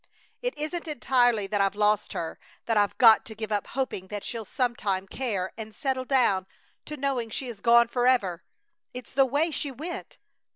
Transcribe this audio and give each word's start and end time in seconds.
"It 0.41 0.57
isn't 0.57 0.87
entirely 0.87 1.45
that 1.45 1.61
I've 1.61 1.75
lost 1.75 2.13
her; 2.13 2.39
that 2.65 2.75
I've 2.75 2.97
got 2.97 3.23
to 3.25 3.35
give 3.35 3.51
up 3.51 3.67
hoping 3.67 4.07
that 4.07 4.23
she'll 4.23 4.45
some 4.45 4.75
time 4.75 5.07
care 5.07 5.53
and 5.59 5.75
settle 5.75 6.05
down 6.05 6.47
to 6.85 6.97
knowing 6.97 7.29
she 7.29 7.45
is 7.47 7.61
gone 7.61 7.87
forever! 7.87 8.43
It's 8.95 9.11
the 9.11 9.27
way 9.27 9.51
she 9.51 9.69
went! 9.69 10.17